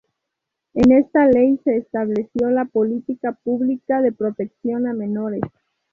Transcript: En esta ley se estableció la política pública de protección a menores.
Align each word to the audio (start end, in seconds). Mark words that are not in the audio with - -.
En 0.73 0.91
esta 0.93 1.27
ley 1.27 1.59
se 1.63 1.77
estableció 1.77 2.49
la 2.49 2.65
política 2.65 3.33
pública 3.43 4.01
de 4.01 4.11
protección 4.11 4.87
a 4.87 4.93
menores. 4.93 5.43